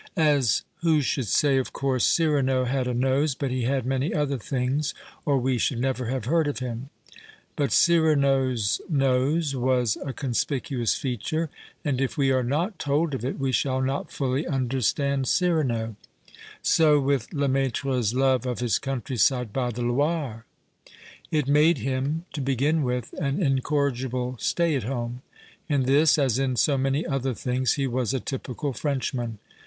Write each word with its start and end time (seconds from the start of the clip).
As 0.17 0.63
who 0.77 1.01
should 1.01 1.27
say, 1.27 1.57
of 1.59 1.73
course 1.73 2.03
Cyrano 2.03 2.65
had 2.65 2.87
a 2.87 2.93
nose, 2.95 3.35
but 3.35 3.51
he 3.51 3.65
had 3.65 3.85
many 3.85 4.15
other 4.15 4.39
things, 4.39 4.95
or 5.27 5.37
we 5.37 5.59
should 5.59 5.77
never 5.77 6.07
have 6.07 6.25
heard 6.25 6.47
of 6.47 6.57
him. 6.57 6.89
But 7.55 7.71
Cyrano's 7.71 8.81
nose 8.89 9.55
was 9.55 9.99
a 10.03 10.11
conspicuous 10.11 10.95
feature, 10.95 11.51
and, 11.85 12.01
if 12.01 12.17
we 12.17 12.31
arc 12.31 12.47
not 12.47 12.79
told 12.79 13.13
of 13.13 13.23
it, 13.23 13.37
we 13.37 13.51
shall 13.51 13.79
not 13.79 14.11
fully 14.11 14.47
understand 14.47 15.27
Cyrano. 15.27 15.97
So 16.63 16.99
with 16.99 17.31
Lemaitre's 17.31 18.15
love 18.15 18.47
of 18.47 18.57
his 18.57 18.79
countryside 18.79 19.53
by 19.53 19.69
the 19.69 19.83
Loire. 19.83 20.45
It 21.29 21.47
made 21.47 21.77
him, 21.77 22.25
to 22.33 22.41
begin 22.41 22.81
with, 22.81 23.13
an 23.19 23.39
incorrigible 23.39 24.35
stay 24.39 24.75
at 24.75 24.81
home. 24.81 25.21
In 25.69 25.83
this, 25.83 26.17
as 26.17 26.39
in 26.39 26.55
so 26.55 26.75
many 26.75 27.05
other 27.05 27.35
things, 27.35 27.73
he 27.73 27.85
was 27.85 28.15
a 28.15 28.19
typical 28.19 28.73
Frenchman. 28.73 29.37